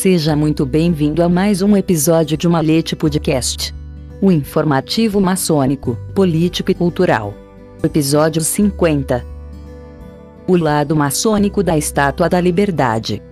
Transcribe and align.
Seja 0.00 0.34
muito 0.34 0.64
bem-vindo 0.64 1.22
a 1.22 1.28
mais 1.28 1.60
um 1.60 1.76
episódio 1.76 2.34
de 2.34 2.48
Malete 2.48 2.96
Podcast. 2.96 3.74
O 4.18 4.32
informativo 4.32 5.20
maçônico, 5.20 5.94
político 6.14 6.70
e 6.70 6.74
cultural. 6.74 7.34
Episódio 7.82 8.40
50. 8.40 9.22
O 10.48 10.56
lado 10.56 10.96
maçônico 10.96 11.62
da 11.62 11.76
Estátua 11.76 12.30
da 12.30 12.40
Liberdade. 12.40 13.22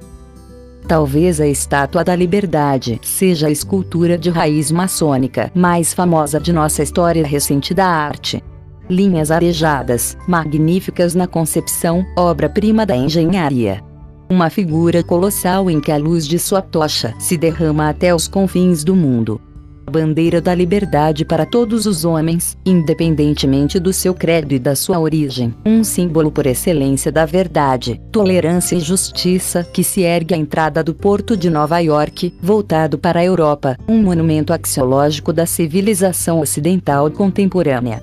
Talvez 0.86 1.40
a 1.40 1.46
Estátua 1.46 2.04
da 2.04 2.14
Liberdade 2.14 3.00
seja 3.02 3.46
a 3.46 3.50
escultura 3.50 4.18
de 4.18 4.28
raiz 4.28 4.70
maçônica 4.70 5.50
mais 5.54 5.94
famosa 5.94 6.38
de 6.38 6.52
nossa 6.52 6.82
história 6.82 7.26
recente 7.26 7.72
da 7.72 7.86
arte. 7.86 8.44
Linhas 8.90 9.30
arejadas, 9.30 10.18
magníficas 10.28 11.14
na 11.14 11.26
concepção, 11.26 12.04
obra-prima 12.14 12.84
da 12.84 12.94
engenharia. 12.94 13.87
Uma 14.30 14.50
figura 14.50 15.02
colossal 15.02 15.70
em 15.70 15.80
que 15.80 15.90
a 15.90 15.96
luz 15.96 16.26
de 16.26 16.38
sua 16.38 16.60
tocha 16.60 17.14
se 17.18 17.36
derrama 17.36 17.88
até 17.88 18.14
os 18.14 18.28
confins 18.28 18.84
do 18.84 18.94
mundo 18.94 19.40
bandeira 19.88 20.40
da 20.40 20.54
liberdade 20.54 21.24
para 21.24 21.46
todos 21.46 21.86
os 21.86 22.04
homens, 22.04 22.56
independentemente 22.64 23.80
do 23.80 23.92
seu 23.92 24.14
credo 24.14 24.54
e 24.54 24.58
da 24.58 24.76
sua 24.76 24.98
origem, 25.00 25.54
um 25.64 25.82
símbolo 25.82 26.30
por 26.30 26.46
excelência 26.46 27.10
da 27.10 27.24
verdade, 27.24 28.00
tolerância 28.12 28.76
e 28.76 28.80
justiça 28.80 29.64
que 29.64 29.82
se 29.82 30.02
ergue 30.02 30.34
à 30.34 30.36
entrada 30.36 30.84
do 30.84 30.94
porto 30.94 31.36
de 31.36 31.50
Nova 31.50 31.78
York, 31.78 32.34
voltado 32.40 32.98
para 32.98 33.20
a 33.20 33.24
Europa, 33.24 33.76
um 33.88 34.02
monumento 34.02 34.52
axiológico 34.52 35.32
da 35.32 35.46
civilização 35.46 36.40
ocidental 36.40 37.10
contemporânea. 37.10 38.02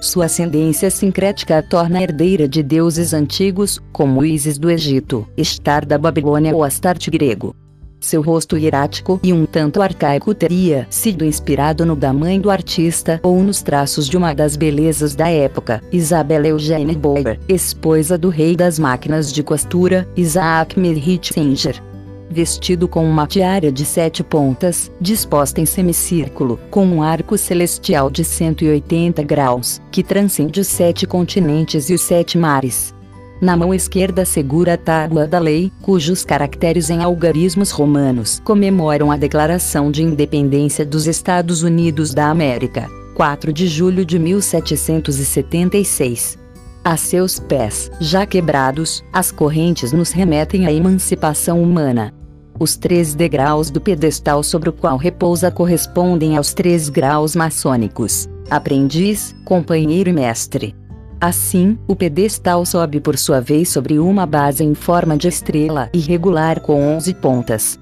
Sua 0.00 0.24
ascendência 0.24 0.90
sincrética 0.90 1.58
a 1.58 1.62
torna 1.62 2.02
herdeira 2.02 2.48
de 2.48 2.62
deuses 2.62 3.12
antigos, 3.12 3.78
como 3.92 4.24
Isis 4.24 4.56
do 4.56 4.70
Egito, 4.70 5.28
Estar 5.36 5.84
da 5.84 5.98
Babilônia 5.98 6.56
ou 6.56 6.64
Astarte 6.64 7.10
grego. 7.10 7.54
Seu 8.00 8.22
rosto 8.22 8.56
hierático 8.56 9.20
e 9.22 9.30
um 9.30 9.44
tanto 9.44 9.82
arcaico 9.82 10.34
teria 10.34 10.86
sido 10.88 11.22
inspirado 11.22 11.84
no 11.84 11.94
da 11.94 12.14
mãe 12.14 12.40
do 12.40 12.50
artista 12.50 13.20
ou 13.22 13.42
nos 13.42 13.60
traços 13.60 14.08
de 14.08 14.16
uma 14.16 14.32
das 14.32 14.56
belezas 14.56 15.14
da 15.14 15.28
época, 15.28 15.82
Isabella 15.92 16.48
Eugenie 16.48 16.96
Boyer, 16.96 17.38
esposa 17.46 18.16
do 18.16 18.30
rei 18.30 18.56
das 18.56 18.78
máquinas 18.78 19.30
de 19.30 19.42
costura, 19.42 20.08
Isaac 20.16 20.80
Merritt 20.80 21.34
Singer 21.34 21.89
vestido 22.30 22.86
com 22.86 23.04
uma 23.04 23.26
tiara 23.26 23.72
de 23.72 23.84
sete 23.84 24.22
pontas, 24.22 24.90
disposta 25.00 25.60
em 25.60 25.66
semicírculo, 25.66 26.60
com 26.70 26.86
um 26.86 27.02
arco 27.02 27.36
celestial 27.36 28.08
de 28.08 28.24
180 28.24 29.24
graus, 29.24 29.82
que 29.90 30.04
transcende 30.04 30.60
os 30.60 30.68
sete 30.68 31.06
continentes 31.06 31.90
e 31.90 31.94
os 31.94 32.02
sete 32.02 32.38
mares. 32.38 32.94
Na 33.40 33.56
mão 33.56 33.72
esquerda 33.72 34.26
segura 34.26 34.74
a 34.74 34.76
tábua 34.76 35.26
da 35.26 35.38
lei, 35.38 35.72
cujos 35.80 36.22
caracteres 36.24 36.90
em 36.90 37.02
algarismos 37.02 37.70
romanos 37.70 38.38
comemoram 38.44 39.10
a 39.10 39.16
Declaração 39.16 39.90
de 39.90 40.02
Independência 40.02 40.84
dos 40.84 41.06
Estados 41.06 41.62
Unidos 41.62 42.12
da 42.12 42.28
América, 42.28 42.86
4 43.14 43.50
de 43.50 43.66
julho 43.66 44.04
de 44.04 44.18
1776. 44.18 46.38
A 46.84 46.98
seus 46.98 47.38
pés, 47.38 47.90
já 47.98 48.26
quebrados, 48.26 49.02
as 49.12 49.30
correntes 49.30 49.92
nos 49.92 50.12
remetem 50.12 50.66
à 50.66 50.72
emancipação 50.72 51.62
humana. 51.62 52.19
Os 52.60 52.76
três 52.76 53.14
degraus 53.14 53.70
do 53.70 53.80
pedestal 53.80 54.42
sobre 54.42 54.68
o 54.68 54.72
qual 54.72 54.98
repousa 54.98 55.50
correspondem 55.50 56.36
aos 56.36 56.52
três 56.52 56.90
graus 56.90 57.34
maçônicos: 57.34 58.28
aprendiz, 58.50 59.34
companheiro 59.46 60.10
e 60.10 60.12
mestre. 60.12 60.76
Assim, 61.18 61.78
o 61.88 61.96
pedestal 61.96 62.66
sobe 62.66 63.00
por 63.00 63.16
sua 63.16 63.40
vez 63.40 63.70
sobre 63.70 63.98
uma 63.98 64.26
base 64.26 64.62
em 64.62 64.74
forma 64.74 65.16
de 65.16 65.26
estrela 65.26 65.88
irregular 65.94 66.60
com 66.60 66.96
11 66.96 67.14
pontas. 67.14 67.78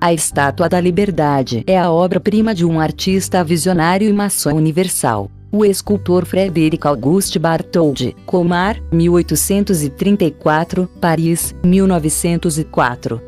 A 0.00 0.14
Estátua 0.14 0.66
da 0.66 0.80
Liberdade 0.80 1.62
é 1.66 1.78
a 1.78 1.90
obra-prima 1.90 2.54
de 2.54 2.64
um 2.64 2.80
artista 2.80 3.44
visionário 3.44 4.08
e 4.08 4.12
maçom 4.14 4.54
universal, 4.54 5.30
o 5.52 5.62
escultor 5.62 6.24
Frederic 6.24 6.86
Auguste 6.86 7.38
Bartholdi, 7.38 8.16
Colmar, 8.24 8.80
1834, 8.92 10.88
Paris, 11.00 11.54
1904. 11.62 13.25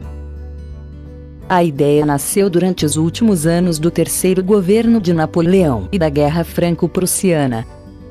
A 1.50 1.64
ideia 1.64 2.06
nasceu 2.06 2.48
durante 2.48 2.86
os 2.86 2.96
últimos 2.96 3.48
anos 3.48 3.80
do 3.80 3.90
terceiro 3.90 4.44
governo 4.44 5.02
de 5.02 5.14
Napoleão 5.14 5.90
e 5.92 5.98
da 5.98 6.10
Guerra 6.10 6.44
Franco-Prussiana, 6.44 7.66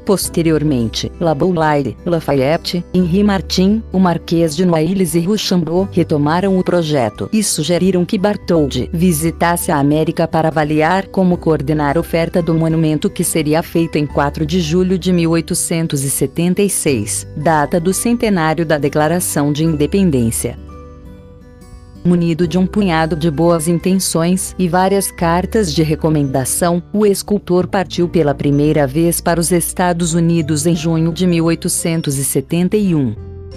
Posteriormente, 0.08 1.12
Laboulaye, 1.20 1.94
Lafayette, 2.06 2.82
Henri 2.94 3.22
Martin, 3.22 3.82
o 3.92 3.98
Marquês 3.98 4.56
de 4.56 4.64
Noailles 4.64 5.14
e 5.14 5.20
Rochambeau 5.20 5.86
retomaram 5.92 6.58
o 6.58 6.64
projeto 6.64 7.28
e 7.30 7.44
sugeriram 7.44 8.06
que 8.06 8.16
Bartholdi 8.16 8.88
visitasse 8.90 9.70
a 9.70 9.76
América 9.76 10.26
para 10.26 10.48
avaliar 10.48 11.08
como 11.08 11.36
coordenar 11.36 11.98
a 11.98 12.00
oferta 12.00 12.40
do 12.40 12.54
monumento 12.54 13.10
que 13.10 13.22
seria 13.22 13.62
feito 13.62 13.98
em 13.98 14.06
4 14.06 14.46
de 14.46 14.62
julho 14.62 14.98
de 14.98 15.12
1876, 15.12 17.26
data 17.36 17.78
do 17.78 17.92
centenário 17.92 18.64
da 18.64 18.78
Declaração 18.78 19.52
de 19.52 19.62
Independência 19.62 20.56
munido 22.08 22.48
de 22.48 22.56
um 22.56 22.66
punhado 22.66 23.14
de 23.14 23.30
boas 23.30 23.68
intenções 23.68 24.54
e 24.58 24.66
várias 24.66 25.10
cartas 25.10 25.72
de 25.72 25.82
recomendação, 25.82 26.82
o 26.92 27.04
escultor 27.04 27.66
partiu 27.66 28.08
pela 28.08 28.34
primeira 28.34 28.86
vez 28.86 29.20
para 29.20 29.38
os 29.38 29.52
Estados 29.52 30.14
Unidos 30.14 30.66
em 30.66 30.74
junho 30.74 31.12
de 31.12 31.26
1871. 31.26 33.14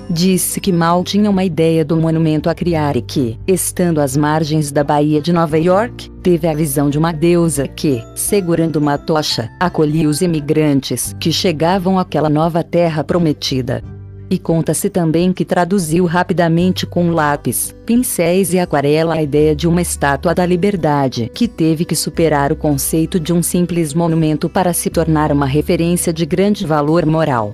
Disse 0.09 0.59
que 0.59 0.73
mal 0.73 1.05
tinha 1.05 1.29
uma 1.29 1.45
ideia 1.45 1.85
do 1.85 1.95
monumento 1.95 2.49
a 2.49 2.55
criar 2.55 2.97
e 2.97 3.01
que, 3.01 3.39
estando 3.47 4.01
às 4.01 4.17
margens 4.17 4.69
da 4.69 4.83
Baía 4.83 5.21
de 5.21 5.31
Nova 5.31 5.57
York, 5.57 6.11
teve 6.21 6.49
a 6.49 6.53
visão 6.53 6.89
de 6.89 6.97
uma 6.97 7.13
deusa 7.13 7.65
que, 7.65 8.03
segurando 8.13 8.75
uma 8.75 8.97
tocha, 8.97 9.49
acolhia 9.57 10.09
os 10.09 10.21
imigrantes 10.21 11.15
que 11.17 11.31
chegavam 11.31 11.97
àquela 11.97 12.29
nova 12.29 12.61
terra 12.61 13.05
prometida. 13.05 13.81
E 14.31 14.39
conta-se 14.39 14.89
também 14.89 15.33
que 15.33 15.43
traduziu 15.43 16.05
rapidamente 16.05 16.85
com 16.85 17.11
lápis, 17.11 17.75
pincéis 17.85 18.53
e 18.53 18.59
aquarela 18.59 19.15
a 19.15 19.21
ideia 19.21 19.53
de 19.53 19.67
uma 19.67 19.81
estátua 19.81 20.33
da 20.33 20.45
liberdade 20.45 21.29
que 21.35 21.49
teve 21.49 21.83
que 21.83 21.97
superar 21.97 22.49
o 22.49 22.55
conceito 22.55 23.19
de 23.19 23.33
um 23.33 23.43
simples 23.43 23.93
monumento 23.93 24.47
para 24.47 24.71
se 24.71 24.89
tornar 24.89 25.33
uma 25.33 25.45
referência 25.45 26.13
de 26.13 26.25
grande 26.25 26.65
valor 26.65 27.05
moral. 27.05 27.53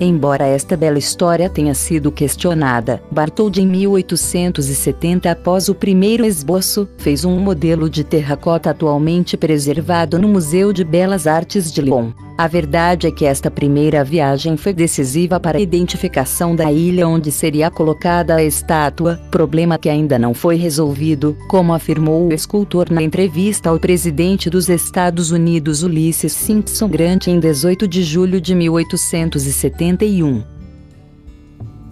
Embora 0.00 0.46
esta 0.46 0.78
bela 0.78 0.96
história 0.96 1.50
tenha 1.50 1.74
sido 1.74 2.10
questionada, 2.10 3.02
Bartholdi 3.10 3.60
em 3.60 3.66
1870 3.66 5.30
após 5.30 5.68
o 5.68 5.74
primeiro 5.74 6.24
esboço, 6.24 6.88
fez 6.96 7.26
um 7.26 7.38
modelo 7.38 7.90
de 7.90 8.02
terracota 8.02 8.70
atualmente 8.70 9.36
preservado 9.36 10.18
no 10.18 10.26
Museu 10.26 10.72
de 10.72 10.84
Belas 10.84 11.26
Artes 11.26 11.70
de 11.70 11.82
Lyon. 11.82 12.12
A 12.38 12.46
verdade 12.46 13.08
é 13.08 13.10
que 13.10 13.24
esta 13.24 13.50
primeira 13.50 14.04
viagem 14.04 14.56
foi 14.56 14.72
decisiva 14.72 15.40
para 15.40 15.58
a 15.58 15.60
identificação 15.60 16.54
da 16.54 16.70
ilha 16.70 17.08
onde 17.08 17.32
seria 17.32 17.68
colocada 17.68 18.36
a 18.36 18.44
estátua, 18.44 19.20
problema 19.28 19.76
que 19.76 19.88
ainda 19.88 20.16
não 20.20 20.32
foi 20.32 20.54
resolvido, 20.54 21.36
como 21.48 21.74
afirmou 21.74 22.28
o 22.28 22.32
escultor 22.32 22.92
na 22.92 23.02
entrevista 23.02 23.70
ao 23.70 23.80
presidente 23.80 24.48
dos 24.48 24.68
Estados 24.68 25.32
Unidos 25.32 25.82
Ulysses 25.82 26.30
Simpson 26.30 26.88
Grant 26.88 27.26
em 27.26 27.40
18 27.40 27.88
de 27.88 28.04
julho 28.04 28.40
de 28.40 28.54
1871 28.54 30.57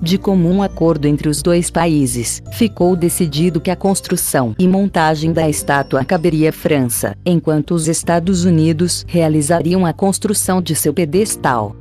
de 0.00 0.18
comum 0.18 0.62
acordo 0.62 1.06
entre 1.06 1.28
os 1.28 1.42
dois 1.42 1.70
países, 1.70 2.42
ficou 2.52 2.96
decidido 2.96 3.60
que 3.60 3.70
a 3.70 3.76
construção 3.76 4.54
e 4.58 4.68
montagem 4.68 5.32
da 5.32 5.48
estátua 5.48 6.04
caberia 6.04 6.50
à 6.50 6.52
França, 6.52 7.16
enquanto 7.24 7.74
os 7.74 7.88
Estados 7.88 8.44
Unidos 8.44 9.04
realizariam 9.08 9.86
a 9.86 9.92
construção 9.92 10.60
de 10.60 10.74
seu 10.74 10.92
pedestal. 10.92 11.74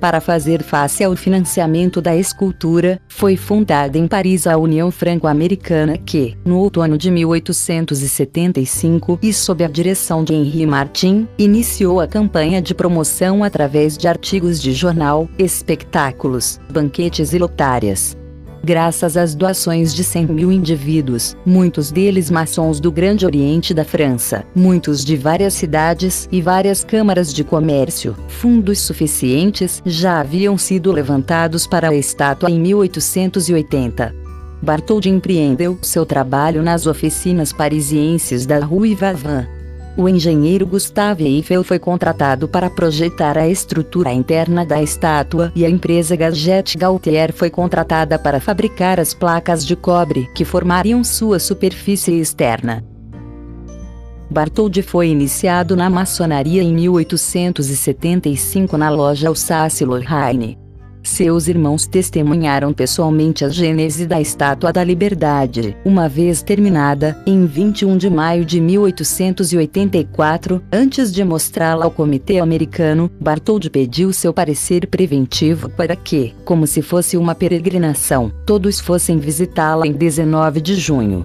Para 0.00 0.20
fazer 0.20 0.62
face 0.62 1.02
ao 1.02 1.16
financiamento 1.16 2.02
da 2.02 2.14
escultura, 2.14 3.00
foi 3.08 3.36
fundada 3.36 3.96
em 3.96 4.06
Paris 4.06 4.46
a 4.46 4.56
União 4.56 4.90
Franco-Americana 4.90 5.96
que, 5.96 6.36
no 6.44 6.58
outono 6.58 6.98
de 6.98 7.10
1875 7.10 9.18
e 9.22 9.32
sob 9.32 9.64
a 9.64 9.68
direção 9.68 10.22
de 10.22 10.34
Henri 10.34 10.66
Martin, 10.66 11.26
iniciou 11.38 12.00
a 12.00 12.06
campanha 12.06 12.60
de 12.60 12.74
promoção 12.74 13.42
através 13.42 13.96
de 13.96 14.06
artigos 14.06 14.60
de 14.60 14.72
jornal, 14.72 15.28
espetáculos, 15.38 16.60
banquetes 16.70 17.32
e 17.32 17.38
lotárias 17.38 18.16
graças 18.66 19.16
às 19.16 19.32
doações 19.32 19.94
de 19.94 20.02
100 20.02 20.26
mil 20.26 20.50
indivíduos, 20.50 21.36
muitos 21.46 21.92
deles 21.92 22.28
maçons 22.28 22.80
do 22.80 22.90
Grande 22.90 23.24
Oriente 23.24 23.72
da 23.72 23.84
França, 23.84 24.44
muitos 24.52 25.04
de 25.04 25.16
várias 25.16 25.54
cidades 25.54 26.28
e 26.32 26.42
várias 26.42 26.82
câmaras 26.82 27.32
de 27.32 27.44
comércio. 27.44 28.16
Fundos 28.26 28.80
suficientes 28.80 29.80
já 29.86 30.18
haviam 30.18 30.58
sido 30.58 30.90
levantados 30.90 31.64
para 31.64 31.90
a 31.90 31.94
estátua 31.94 32.50
em 32.50 32.58
1880. 32.58 34.12
Bartholdi 34.60 35.10
empreendeu 35.10 35.78
seu 35.80 36.04
trabalho 36.04 36.60
nas 36.60 36.88
oficinas 36.88 37.52
parisienses 37.52 38.46
da 38.46 38.58
Rue 38.58 38.96
Vavin 38.96 39.55
o 39.96 40.08
engenheiro 40.08 40.66
Gustave 40.66 41.24
Eiffel 41.24 41.64
foi 41.64 41.78
contratado 41.78 42.46
para 42.46 42.68
projetar 42.68 43.38
a 43.38 43.48
estrutura 43.48 44.12
interna 44.12 44.62
da 44.64 44.82
estátua 44.82 45.50
e 45.54 45.64
a 45.64 45.70
empresa 45.70 46.14
Gadget 46.14 46.76
Gaultier 46.76 47.32
foi 47.32 47.48
contratada 47.48 48.18
para 48.18 48.40
fabricar 48.40 49.00
as 49.00 49.14
placas 49.14 49.64
de 49.64 49.74
cobre 49.74 50.28
que 50.34 50.44
formariam 50.44 51.02
sua 51.02 51.38
superfície 51.38 52.20
externa. 52.20 52.84
Bartholdi 54.28 54.82
foi 54.82 55.08
iniciado 55.08 55.74
na 55.76 55.88
maçonaria 55.88 56.62
em 56.62 56.74
1875 56.74 58.76
na 58.76 58.90
loja 58.90 59.28
Alsace-Lorraine. 59.28 60.58
Seus 61.06 61.46
irmãos 61.46 61.86
testemunharam 61.86 62.72
pessoalmente 62.72 63.44
a 63.44 63.48
gênese 63.48 64.06
da 64.06 64.20
Estátua 64.20 64.72
da 64.72 64.82
Liberdade, 64.82 65.76
uma 65.84 66.08
vez 66.08 66.42
terminada, 66.42 67.16
em 67.24 67.46
21 67.46 67.96
de 67.96 68.10
maio 68.10 68.44
de 68.44 68.60
1884, 68.60 70.60
antes 70.70 71.12
de 71.12 71.22
mostrá-la 71.22 71.84
ao 71.84 71.92
Comitê 71.92 72.40
Americano, 72.40 73.08
Bartholdi 73.20 73.70
pediu 73.70 74.12
seu 74.12 74.34
parecer 74.34 74.88
preventivo 74.88 75.70
para 75.70 75.94
que, 75.94 76.34
como 76.44 76.66
se 76.66 76.82
fosse 76.82 77.16
uma 77.16 77.36
peregrinação, 77.36 78.32
todos 78.44 78.80
fossem 78.80 79.16
visitá-la 79.16 79.86
em 79.86 79.92
19 79.92 80.60
de 80.60 80.74
junho. 80.74 81.24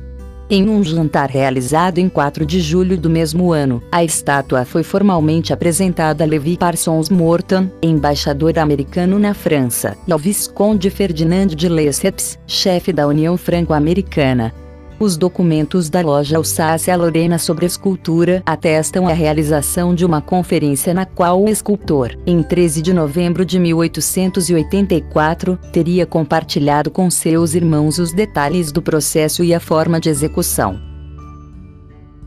Em 0.53 0.67
um 0.67 0.83
jantar 0.83 1.29
realizado 1.29 1.99
em 1.99 2.09
4 2.09 2.45
de 2.45 2.59
julho 2.59 2.97
do 2.97 3.09
mesmo 3.09 3.53
ano, 3.53 3.81
a 3.89 4.03
estátua 4.03 4.65
foi 4.65 4.83
formalmente 4.83 5.53
apresentada 5.53 6.25
a 6.25 6.27
Levi 6.27 6.57
Parsons 6.57 7.09
Morton, 7.09 7.69
embaixador 7.81 8.59
americano 8.59 9.17
na 9.17 9.33
França, 9.33 9.95
e 10.05 10.11
ao 10.11 10.19
Visconde 10.19 10.89
Ferdinand 10.89 11.47
de 11.47 11.69
Lesseps, 11.69 12.37
chefe 12.45 12.91
da 12.91 13.07
União 13.07 13.37
Franco-Americana. 13.37 14.53
Os 15.01 15.17
documentos 15.17 15.89
da 15.89 15.99
loja 16.01 16.37
Alsácia 16.37 16.95
Lorena 16.95 17.39
sobre 17.39 17.65
escultura 17.65 18.43
atestam 18.45 19.07
a 19.07 19.13
realização 19.13 19.95
de 19.95 20.05
uma 20.05 20.21
conferência 20.21 20.93
na 20.93 21.07
qual 21.07 21.41
o 21.41 21.49
escultor, 21.49 22.15
em 22.23 22.43
13 22.43 22.83
de 22.83 22.93
novembro 22.93 23.43
de 23.43 23.57
1884, 23.57 25.57
teria 25.73 26.05
compartilhado 26.05 26.91
com 26.91 27.09
seus 27.09 27.55
irmãos 27.55 27.97
os 27.97 28.13
detalhes 28.13 28.71
do 28.71 28.79
processo 28.79 29.43
e 29.43 29.55
a 29.55 29.59
forma 29.59 29.99
de 29.99 30.07
execução. 30.07 30.79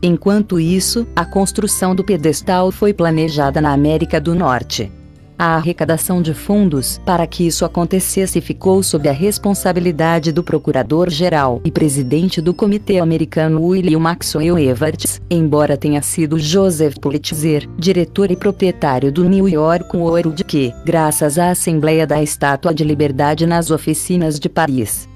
Enquanto 0.03 0.59
isso, 0.59 1.07
a 1.15 1.23
construção 1.23 1.95
do 1.95 2.03
pedestal 2.03 2.73
foi 2.73 2.93
planejada 2.93 3.61
na 3.61 3.71
América 3.71 4.19
do 4.19 4.35
Norte. 4.35 4.91
A 5.37 5.55
arrecadação 5.55 6.21
de 6.21 6.33
fundos 6.33 6.99
para 7.05 7.27
que 7.27 7.45
isso 7.45 7.65
acontecesse 7.65 8.39
ficou 8.39 8.81
sob 8.81 9.09
a 9.09 9.11
responsabilidade 9.11 10.31
do 10.31 10.43
Procurador-Geral 10.43 11.61
e 11.63 11.71
presidente 11.71 12.41
do 12.41 12.53
Comitê 12.53 12.99
Americano 12.99 13.61
William 13.61 13.99
Maxwell 13.99 14.57
Evarts, 14.57 15.21
embora 15.29 15.75
tenha 15.75 16.01
sido 16.01 16.39
Joseph 16.39 16.95
Pulitzer, 16.99 17.67
diretor 17.77 18.31
e 18.31 18.35
proprietário 18.35 19.11
do 19.11 19.27
New 19.27 19.49
York 19.49 19.95
World 19.95 20.43
que, 20.43 20.73
graças 20.85 21.37
à 21.37 21.49
Assembleia 21.49 22.07
da 22.07 22.23
Estátua 22.23 22.73
de 22.73 22.83
Liberdade 22.83 23.45
nas 23.45 23.71
oficinas 23.71 24.39
de 24.39 24.47
Paris, 24.47 25.09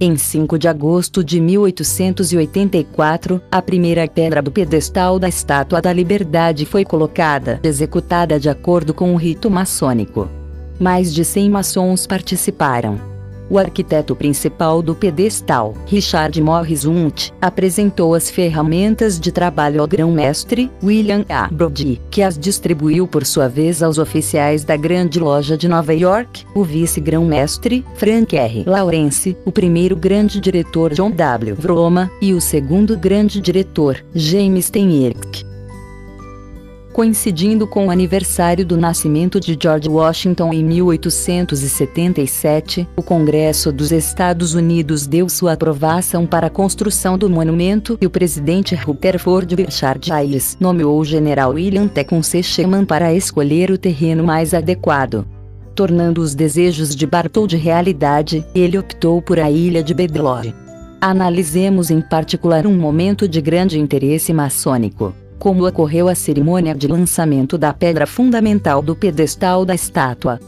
em 0.00 0.16
5 0.16 0.58
de 0.58 0.66
agosto 0.66 1.22
de 1.22 1.38
1884, 1.38 3.42
a 3.52 3.60
primeira 3.60 4.08
pedra 4.08 4.40
do 4.40 4.50
pedestal 4.50 5.18
da 5.18 5.28
Estátua 5.28 5.82
da 5.82 5.92
Liberdade 5.92 6.64
foi 6.64 6.86
colocada, 6.86 7.60
executada 7.62 8.40
de 8.40 8.48
acordo 8.48 8.94
com 8.94 9.12
o 9.12 9.16
rito 9.16 9.50
maçônico. 9.50 10.26
Mais 10.78 11.12
de 11.12 11.22
100 11.22 11.50
maçons 11.50 12.06
participaram. 12.06 13.19
O 13.50 13.58
arquiteto 13.58 14.14
principal 14.14 14.80
do 14.80 14.94
pedestal, 14.94 15.74
Richard 15.84 16.40
Morris 16.40 16.84
Unt, 16.84 17.32
apresentou 17.42 18.14
as 18.14 18.30
ferramentas 18.30 19.18
de 19.18 19.32
trabalho 19.32 19.80
ao 19.80 19.88
grão-mestre, 19.88 20.70
William 20.80 21.24
A. 21.28 21.48
Brody, 21.48 22.00
que 22.12 22.22
as 22.22 22.38
distribuiu 22.38 23.08
por 23.08 23.26
sua 23.26 23.48
vez 23.48 23.82
aos 23.82 23.98
oficiais 23.98 24.62
da 24.62 24.76
Grande 24.76 25.18
Loja 25.18 25.56
de 25.56 25.66
Nova 25.66 25.92
York, 25.92 26.46
o 26.54 26.62
vice-grão-mestre, 26.62 27.84
Frank 27.96 28.36
R. 28.36 28.62
Lawrence, 28.64 29.36
o 29.44 29.50
primeiro 29.50 29.96
grande 29.96 30.40
diretor 30.40 30.94
John 30.94 31.10
W. 31.10 31.56
Vroma, 31.56 32.08
e 32.22 32.32
o 32.32 32.40
segundo 32.40 32.96
grande 32.96 33.40
diretor, 33.40 34.04
James 34.14 34.70
Tenirk 34.70 35.49
coincidindo 36.92 37.66
com 37.66 37.86
o 37.86 37.90
aniversário 37.90 38.66
do 38.66 38.76
nascimento 38.76 39.40
de 39.40 39.58
George 39.60 39.88
Washington 39.88 40.52
em 40.52 40.62
1877, 40.64 42.86
o 42.96 43.02
Congresso 43.02 43.72
dos 43.72 43.92
Estados 43.92 44.54
Unidos 44.54 45.06
deu 45.06 45.28
sua 45.28 45.52
aprovação 45.52 46.26
para 46.26 46.48
a 46.48 46.50
construção 46.50 47.16
do 47.16 47.30
monumento 47.30 47.96
e 48.00 48.06
o 48.06 48.10
presidente 48.10 48.74
Rutherford 48.74 49.54
Richard 49.54 50.12
Hayes 50.12 50.56
nomeou 50.60 50.98
o 50.98 51.04
general 51.04 51.52
William 51.52 51.86
Tecumseh 51.86 52.42
Sherman 52.42 52.84
para 52.84 53.14
escolher 53.14 53.70
o 53.70 53.78
terreno 53.78 54.24
mais 54.24 54.52
adequado. 54.52 55.24
Tornando 55.74 56.20
os 56.20 56.34
desejos 56.34 56.94
de 56.94 57.06
Barthold 57.06 57.56
realidade, 57.56 58.44
ele 58.54 58.76
optou 58.76 59.22
por 59.22 59.38
a 59.38 59.50
ilha 59.50 59.82
de 59.82 59.94
Bedlore. 59.94 60.54
Analisemos 61.00 61.90
em 61.90 62.02
particular 62.02 62.66
um 62.66 62.76
momento 62.76 63.26
de 63.26 63.40
grande 63.40 63.78
interesse 63.78 64.34
maçônico 64.34 65.14
como 65.40 65.66
ocorreu 65.66 66.06
a 66.06 66.14
cerimônia 66.14 66.74
de 66.74 66.86
lançamento 66.86 67.58
da 67.58 67.72
pedra 67.72 68.06
fundamental 68.06 68.80
do 68.80 68.94
pedestal 68.94 69.64
da 69.64 69.74
estátua. 69.74 70.38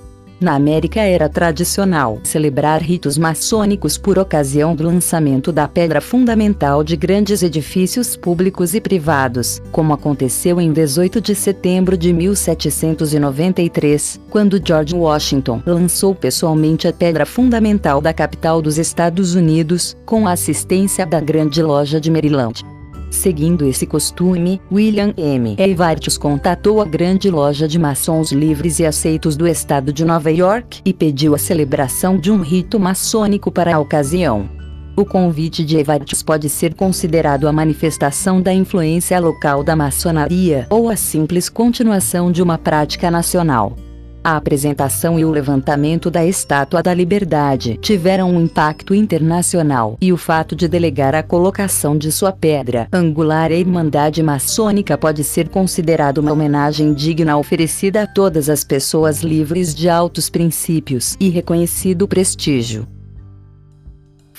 Na 0.43 0.57
América 0.57 1.01
era 1.01 1.29
tradicional 1.29 2.19
celebrar 2.25 2.83
ritos 2.83 3.17
maçônicos 3.17 3.97
por 3.97 4.19
ocasião 4.19 4.75
do 4.75 4.83
lançamento 4.83 5.53
da 5.53 5.69
pedra 5.69 6.01
fundamental 6.01 6.83
de 6.83 6.97
grandes 6.97 7.45
edifícios 7.45 8.17
públicos 8.17 8.75
e 8.75 8.81
privados, 8.81 9.63
como 9.71 9.93
aconteceu 9.93 10.61
em 10.61 10.73
18 10.73 11.21
de 11.21 11.37
setembro 11.37 11.97
de 11.97 12.13
1793, 12.13 14.21
quando 14.29 14.61
George 14.63 14.97
Washington 14.97 15.63
lançou 15.65 16.13
pessoalmente 16.13 16.89
a 16.89 16.93
pedra 16.93 17.25
fundamental 17.25 18.01
da 18.01 18.13
capital 18.13 18.61
dos 18.61 18.79
Estados 18.79 19.37
Unidos, 19.37 19.97
com 20.05 20.27
a 20.27 20.33
assistência 20.33 21.07
da 21.07 21.21
Grande 21.21 21.63
Loja 21.63 22.01
de 22.01 22.11
Maryland. 22.11 22.65
Seguindo 23.13 23.67
esse 23.67 23.87
costume, 23.87 24.61
William 24.73 25.13
M. 25.19 25.55
Evarts 25.59 26.17
contatou 26.17 26.81
a 26.81 26.85
grande 26.87 27.31
loja 27.31 27.69
de 27.69 27.79
maçons 27.79 28.33
livres 28.33 28.81
e 28.81 28.87
aceitos 28.87 29.37
do 29.37 29.47
estado 29.47 29.93
de 29.93 30.03
Nova 30.03 30.33
York 30.33 30.81
e 30.83 30.95
pediu 30.95 31.35
a 31.35 31.39
celebração 31.39 32.19
de 32.19 32.31
um 32.31 32.41
rito 32.41 32.81
maçônico 32.81 33.53
para 33.53 33.77
a 33.77 33.79
ocasião. 33.79 34.49
O 34.97 35.05
convite 35.05 35.63
de 35.63 35.77
Evarts 35.77 36.23
pode 36.23 36.49
ser 36.49 36.75
considerado 36.75 37.47
a 37.47 37.53
manifestação 37.53 38.41
da 38.41 38.53
influência 38.53 39.21
local 39.21 39.63
da 39.63 39.77
maçonaria 39.77 40.67
ou 40.71 40.89
a 40.89 40.97
simples 40.97 41.51
continuação 41.51 42.33
de 42.33 42.43
uma 42.43 42.57
prática 42.57 43.11
nacional. 43.11 43.77
A 44.25 44.37
apresentação 44.37 45.19
e 45.19 45.25
o 45.25 45.31
levantamento 45.31 46.09
da 46.09 46.25
Estátua 46.25 46.81
da 46.81 46.95
Liberdade 46.95 47.77
tiveram 47.83 48.31
um 48.31 48.41
impacto 48.41 48.95
internacional 48.95 49.97
e 50.01 50.13
o 50.13 50.17
fato 50.17 50.55
de 50.55 50.69
delegar 50.69 51.13
a 51.13 51.25
colocação 51.25 51.99
de 51.99 52.13
sua 52.13 52.31
pedra 52.31 52.87
angular 52.93 53.51
à 53.51 53.55
Irmandade 53.55 54.23
Maçônica 54.23 54.97
pode 54.97 55.25
ser 55.25 55.49
considerado 55.49 56.19
uma 56.19 56.33
homenagem 56.33 56.95
digna 56.95 57.37
oferecida 57.37 58.03
a 58.03 58.07
todas 58.07 58.49
as 58.49 58.63
pessoas 58.63 59.23
livres 59.23 59.75
de 59.75 59.89
altos 59.89 60.31
princípios 60.31 61.17
e 61.19 61.29
reconhecido 61.29 62.07
prestígio 62.07 62.87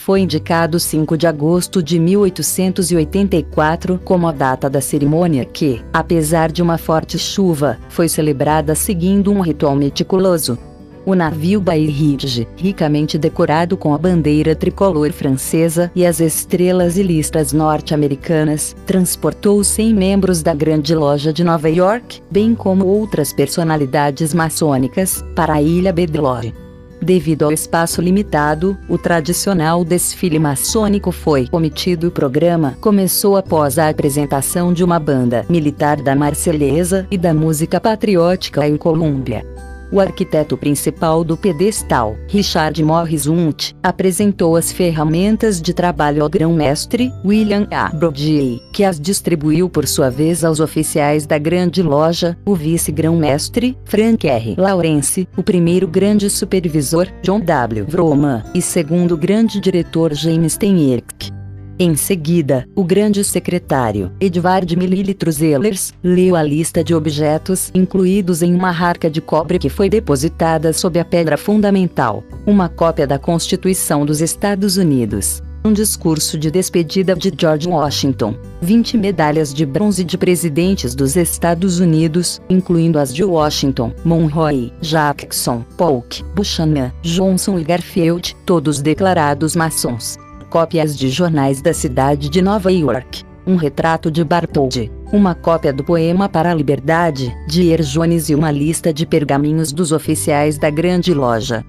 foi 0.04 0.20
indicado 0.20 0.82
5 0.82 1.18
de 1.18 1.26
agosto 1.26 1.82
de 1.82 1.98
1884 1.98 3.98
como 4.04 4.28
a 4.28 4.34
data 4.34 4.70
da 4.70 4.82
cerimônia 4.82 5.46
que, 5.46 5.82
apesar 5.94 6.52
de 6.52 6.62
uma 6.62 6.78
forte 6.78 7.18
chuva, 7.18 7.78
foi 7.88 8.10
celebrada 8.10 8.76
seguindo 8.76 9.32
um 9.32 9.40
ritual 9.40 9.78
meticuloso. 9.78 10.60
O 11.06 11.16
navio 11.16 11.62
Baie 11.62 11.88
Ridge, 11.88 12.46
ricamente 12.58 13.18
decorado 13.18 13.78
com 13.78 13.94
a 13.94 13.98
bandeira 13.98 14.54
tricolor 14.54 15.14
francesa 15.14 15.90
e 15.96 16.06
as 16.06 16.20
estrelas 16.20 16.98
e 16.98 17.04
listras 17.04 17.54
norte-americanas, 17.54 18.76
transportou 18.86 19.64
100 19.64 19.94
membros 19.94 20.44
da 20.44 20.54
Grande 20.54 20.94
Loja 20.94 21.32
de 21.32 21.46
Nova 21.46 21.70
York, 21.70 22.22
bem 22.30 22.54
como 22.54 22.86
outras 22.86 23.32
personalidades 23.32 24.34
maçônicas, 24.34 25.24
para 25.34 25.54
a 25.54 25.62
Ilha 25.62 25.94
Bedlore. 25.94 26.63
Devido 27.04 27.44
ao 27.44 27.52
espaço 27.52 28.02
limitado, 28.02 28.78
o 28.88 28.98
tradicional 28.98 29.84
desfile 29.84 30.40
maçônico 30.40 31.12
foi 31.12 31.50
omitido 31.52 32.08
o 32.08 32.12
programa 32.12 32.78
começou 32.80 33.36
após 33.36 33.78
a 33.78 33.90
apresentação 33.90 34.72
de 34.72 34.86
uma 34.86 35.00
banda 35.00 35.46
militar 35.50 36.02
da 36.02 36.16
Marselhesa 36.16 37.06
e 37.12 37.18
da 37.18 37.34
música 37.34 37.80
patriótica 37.82 38.66
em 38.66 38.78
Colômbia. 38.78 39.53
O 39.94 40.00
arquiteto 40.00 40.58
principal 40.58 41.24
do 41.24 41.38
pedestal, 41.38 42.16
Richard 42.28 42.84
Morris 42.84 43.28
Unt, 43.28 43.76
apresentou 43.84 44.56
as 44.56 44.72
ferramentas 44.72 45.62
de 45.62 45.72
trabalho 45.72 46.24
ao 46.24 46.30
grão-mestre, 46.30 47.14
William 47.24 47.68
A. 47.70 47.90
Brody, 47.90 48.60
que 48.74 48.84
as 48.84 49.00
distribuiu 49.00 49.70
por 49.70 49.88
sua 49.88 50.10
vez 50.10 50.44
aos 50.44 50.60
oficiais 50.60 51.28
da 51.28 51.38
grande 51.38 51.84
loja, 51.84 52.36
o 52.44 52.56
vice-grão-mestre, 52.56 53.78
Frank 53.86 54.28
R. 54.28 54.56
Lawrence, 54.58 55.28
o 55.38 55.44
primeiro 55.44 55.88
grande 55.88 56.28
supervisor, 56.28 57.08
John 57.22 57.40
W. 57.42 57.86
Vroman, 57.88 58.44
e 58.56 58.64
segundo 58.64 59.16
grande 59.16 59.60
diretor 59.60 60.12
James 60.16 60.58
Tenirk. 60.58 61.43
Em 61.80 61.96
seguida, 61.96 62.68
o 62.76 62.84
grande 62.84 63.24
secretário, 63.24 64.12
Edvard 64.20 64.76
Mililitros 64.76 65.42
Ehlers, 65.42 65.92
leu 66.04 66.36
a 66.36 66.44
lista 66.44 66.84
de 66.84 66.94
objetos 66.94 67.72
incluídos 67.74 68.44
em 68.44 68.54
uma 68.54 68.70
arca 68.70 69.10
de 69.10 69.20
cobre 69.20 69.58
que 69.58 69.70
foi 69.70 69.90
depositada 69.90 70.72
sob 70.72 71.00
a 71.00 71.06
pedra 71.06 71.36
fundamental, 71.36 72.24
uma 72.46 72.70
cópia 72.70 73.08
da 73.08 73.18
Constituição 73.18 74.06
dos 74.06 74.22
Estados 74.22 74.78
Unidos, 74.78 75.42
um 75.66 75.74
discurso 75.74 76.38
de 76.38 76.52
despedida 76.52 77.16
de 77.16 77.34
George 77.36 77.68
Washington, 77.68 78.36
20 78.62 78.96
medalhas 78.96 79.52
de 79.52 79.66
bronze 79.66 80.04
de 80.04 80.16
presidentes 80.16 80.94
dos 80.94 81.16
Estados 81.16 81.80
Unidos, 81.80 82.40
incluindo 82.48 83.00
as 83.00 83.12
de 83.12 83.24
Washington, 83.24 83.92
Monroe, 84.06 84.72
Jackson, 84.80 85.66
Polk, 85.76 86.24
Buchanan, 86.36 86.92
Johnson 87.02 87.58
e 87.58 87.64
Garfield, 87.64 88.36
todos 88.46 88.80
declarados 88.80 89.56
maçons 89.56 90.20
cópias 90.54 90.96
de 90.96 91.10
jornais 91.10 91.64
da 91.64 91.74
cidade 91.74 92.30
de 92.30 92.40
Nova 92.40 92.72
York, 92.72 93.24
um 93.44 93.56
retrato 93.56 94.12
de 94.12 94.24
Bartholdi, 94.24 94.92
uma 95.12 95.34
cópia 95.34 95.74
do 95.74 95.84
poema 95.84 96.30
Para 96.30 96.52
a 96.52 96.54
Liberdade, 96.54 97.36
de 97.48 97.72
Er 97.72 97.82
Jones 97.82 98.30
e 98.30 98.36
uma 98.36 98.52
lista 98.52 98.94
de 98.94 99.04
pergaminhos 99.04 99.72
dos 99.72 99.92
oficiais 99.92 100.56
da 100.56 100.70
grande 100.70 101.12
loja. 101.12 101.66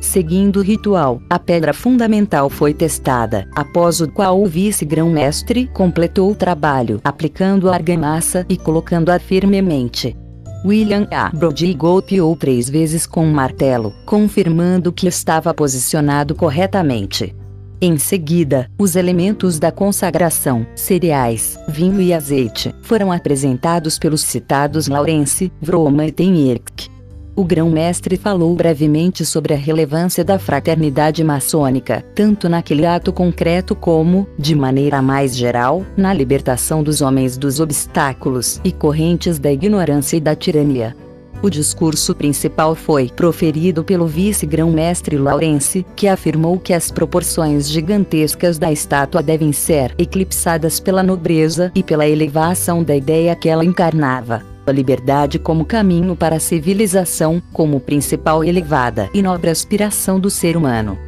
Seguindo 0.00 0.60
o 0.60 0.62
ritual, 0.62 1.20
a 1.28 1.36
pedra 1.36 1.72
fundamental 1.74 2.48
foi 2.48 2.72
testada, 2.72 3.48
após 3.56 4.00
o 4.00 4.06
qual 4.06 4.40
o 4.40 4.46
vice-grão-mestre 4.46 5.66
completou 5.66 6.30
o 6.30 6.36
trabalho 6.36 7.00
aplicando 7.02 7.68
a 7.68 7.74
argamassa 7.74 8.46
e 8.48 8.56
colocando-a 8.56 9.18
firmemente. 9.18 10.16
William 10.64 11.08
A. 11.10 11.28
Brody 11.30 11.74
golpeou 11.74 12.36
três 12.36 12.70
vezes 12.70 13.04
com 13.04 13.26
um 13.26 13.32
martelo, 13.32 13.92
confirmando 14.06 14.92
que 14.92 15.08
estava 15.08 15.52
posicionado 15.52 16.34
corretamente. 16.34 17.34
Em 17.80 17.98
seguida, 17.98 18.70
os 18.78 18.94
elementos 18.94 19.58
da 19.58 19.72
consagração, 19.72 20.64
cereais, 20.76 21.58
vinho 21.66 22.00
e 22.00 22.14
azeite, 22.14 22.72
foram 22.82 23.10
apresentados 23.10 23.98
pelos 23.98 24.20
citados 24.20 24.86
Lawrence, 24.86 25.52
Vroma 25.60 26.06
e 26.06 26.12
Tenirk. 26.12 26.88
O 27.34 27.44
grão-mestre 27.44 28.18
falou 28.18 28.54
brevemente 28.54 29.24
sobre 29.24 29.54
a 29.54 29.56
relevância 29.56 30.22
da 30.22 30.38
fraternidade 30.38 31.24
maçônica, 31.24 32.04
tanto 32.14 32.46
naquele 32.46 32.84
ato 32.84 33.10
concreto 33.10 33.74
como, 33.74 34.26
de 34.38 34.54
maneira 34.54 35.00
mais 35.00 35.34
geral, 35.34 35.82
na 35.96 36.12
libertação 36.12 36.82
dos 36.82 37.00
homens 37.00 37.38
dos 37.38 37.58
obstáculos 37.58 38.60
e 38.62 38.70
correntes 38.70 39.38
da 39.38 39.50
ignorância 39.50 40.18
e 40.18 40.20
da 40.20 40.36
tirania. 40.36 40.94
O 41.42 41.48
discurso 41.48 42.14
principal 42.14 42.74
foi 42.74 43.08
proferido 43.08 43.82
pelo 43.82 44.06
vice-grão-mestre 44.06 45.16
Lawrence, 45.16 45.86
que 45.96 46.08
afirmou 46.08 46.58
que 46.58 46.74
as 46.74 46.90
proporções 46.90 47.68
gigantescas 47.68 48.58
da 48.58 48.70
estátua 48.70 49.22
devem 49.22 49.52
ser 49.52 49.94
eclipsadas 49.96 50.78
pela 50.78 51.02
nobreza 51.02 51.72
e 51.74 51.82
pela 51.82 52.06
elevação 52.06 52.84
da 52.84 52.94
ideia 52.94 53.34
que 53.34 53.48
ela 53.48 53.64
encarnava 53.64 54.51
a 54.66 54.72
liberdade 54.72 55.38
como 55.38 55.64
caminho 55.64 56.14
para 56.14 56.36
a 56.36 56.40
civilização, 56.40 57.42
como 57.52 57.80
principal 57.80 58.44
elevada 58.44 59.08
e 59.12 59.22
nobre 59.22 59.50
aspiração 59.50 60.20
do 60.20 60.30
ser 60.30 60.56
humano. 60.56 60.98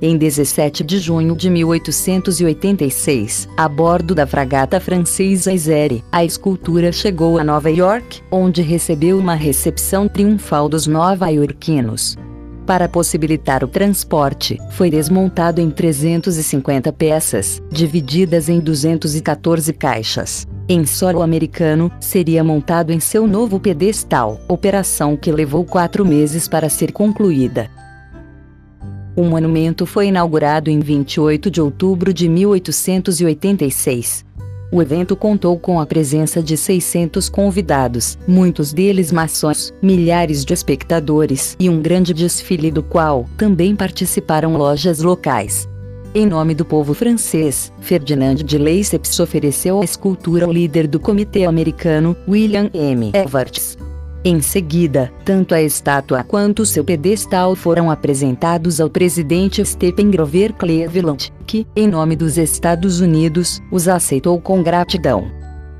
Em 0.00 0.16
17 0.18 0.84
de 0.84 0.98
junho 0.98 1.34
de 1.34 1.48
1886, 1.48 3.48
a 3.56 3.66
bordo 3.66 4.14
da 4.14 4.26
fragata 4.26 4.78
francesa 4.78 5.52
Isère, 5.52 6.04
a 6.12 6.22
escultura 6.22 6.92
chegou 6.92 7.38
a 7.38 7.44
Nova 7.44 7.70
York, 7.70 8.20
onde 8.30 8.60
recebeu 8.60 9.18
uma 9.18 9.34
recepção 9.34 10.06
triunfal 10.06 10.68
dos 10.68 10.86
nova-iorquinos. 10.86 12.14
Para 12.66 12.90
possibilitar 12.90 13.64
o 13.64 13.68
transporte, 13.68 14.58
foi 14.72 14.90
desmontado 14.90 15.62
em 15.62 15.70
350 15.70 16.92
peças, 16.92 17.62
divididas 17.70 18.50
em 18.50 18.60
214 18.60 19.72
caixas 19.72 20.46
em 20.68 20.84
solo 20.84 21.22
americano, 21.22 21.92
seria 22.00 22.42
montado 22.42 22.92
em 22.92 22.98
seu 22.98 23.26
novo 23.26 23.60
pedestal, 23.60 24.40
operação 24.48 25.16
que 25.16 25.30
levou 25.30 25.64
quatro 25.64 26.04
meses 26.04 26.48
para 26.48 26.68
ser 26.68 26.90
concluída. 26.90 27.70
O 29.14 29.22
monumento 29.22 29.86
foi 29.86 30.08
inaugurado 30.08 30.68
em 30.68 30.80
28 30.80 31.50
de 31.50 31.60
outubro 31.60 32.12
de 32.12 32.28
1886. 32.28 34.26
O 34.72 34.82
evento 34.82 35.14
contou 35.14 35.56
com 35.58 35.80
a 35.80 35.86
presença 35.86 36.42
de 36.42 36.56
600 36.56 37.28
convidados, 37.28 38.18
muitos 38.26 38.72
deles 38.72 39.12
maçons, 39.12 39.72
milhares 39.80 40.44
de 40.44 40.52
espectadores 40.52 41.56
e 41.60 41.70
um 41.70 41.80
grande 41.80 42.12
desfile 42.12 42.72
do 42.72 42.82
qual 42.82 43.24
também 43.38 43.76
participaram 43.76 44.56
lojas 44.56 45.00
locais. 45.00 45.68
Em 46.16 46.24
nome 46.24 46.54
do 46.54 46.64
povo 46.64 46.94
francês, 46.94 47.70
Ferdinand 47.78 48.36
de 48.36 48.56
Lesseps 48.56 49.20
ofereceu 49.20 49.82
a 49.82 49.84
escultura 49.84 50.46
ao 50.46 50.50
líder 50.50 50.86
do 50.86 50.98
comitê 50.98 51.44
americano, 51.44 52.16
William 52.26 52.70
M. 52.72 53.10
Evarts. 53.12 53.76
Em 54.24 54.40
seguida, 54.40 55.12
tanto 55.26 55.54
a 55.54 55.60
estátua 55.60 56.24
quanto 56.24 56.64
seu 56.64 56.82
pedestal 56.82 57.54
foram 57.54 57.90
apresentados 57.90 58.80
ao 58.80 58.88
presidente 58.88 59.62
Stephen 59.62 60.10
Grover 60.10 60.54
Cleveland, 60.54 61.30
que, 61.46 61.66
em 61.76 61.86
nome 61.86 62.16
dos 62.16 62.38
Estados 62.38 62.98
Unidos, 62.98 63.60
os 63.70 63.86
aceitou 63.86 64.40
com 64.40 64.62
gratidão. 64.62 65.30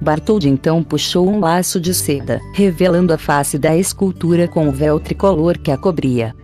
Barthold 0.02 0.50
então 0.50 0.82
puxou 0.82 1.26
um 1.30 1.40
laço 1.40 1.80
de 1.80 1.94
seda, 1.94 2.42
revelando 2.52 3.14
a 3.14 3.16
face 3.16 3.56
da 3.58 3.74
escultura 3.74 4.46
com 4.46 4.68
o 4.68 4.72
véu 4.72 5.00
tricolor 5.00 5.56
que 5.56 5.70
a 5.70 5.78
cobria. 5.78 6.34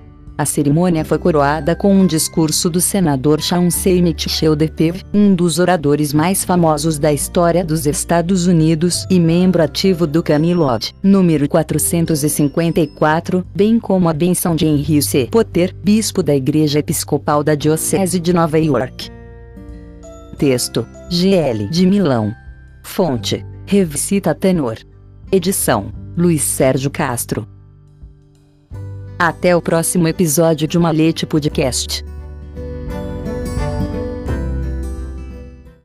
A 0.43 0.45
cerimônia 0.45 1.05
foi 1.05 1.19
coroada 1.19 1.77
com 1.77 1.95
um 1.95 2.05
discurso 2.05 2.69
do 2.69 2.81
senador 2.81 3.41
Chauncey 3.41 4.03
Mitchell 4.03 4.57
DePev, 4.57 5.05
um 5.15 5.37
dos 5.37 5.61
oradores 5.61 6.13
mais 6.13 6.45
famosos 6.45 6.99
da 6.99 7.13
história 7.13 7.65
dos 7.65 7.87
Estados 7.87 8.49
Unidos 8.49 9.07
e 9.09 9.21
membro 9.21 9.63
ativo 9.63 10.05
do 10.05 10.21
Camelot, 10.21 10.93
número 11.01 11.49
454, 11.49 13.47
bem 13.55 13.79
como 13.79 14.09
a 14.09 14.13
benção 14.13 14.57
de 14.57 14.67
Henry 14.67 15.01
C. 15.01 15.29
Potter, 15.31 15.73
bispo 15.81 16.25
da 16.25 16.35
Igreja 16.35 16.81
Episcopal 16.81 17.45
da 17.45 17.55
Diocese 17.55 18.19
de 18.19 18.33
Nova 18.33 18.59
York. 18.59 19.13
Texto: 20.39 20.85
GL 21.09 21.69
de 21.71 21.87
Milão. 21.87 22.35
Fonte: 22.83 23.47
Revista 23.65 24.35
Tenor. 24.35 24.79
Edição: 25.31 25.93
Luiz 26.17 26.43
Sérgio 26.43 26.91
Castro. 26.91 27.47
Até 29.25 29.55
o 29.55 29.63
próximo 29.63 30.09
episódio 30.09 30.67
de 30.67 30.77
Malete 30.77 31.25
Podcast. 31.25 32.05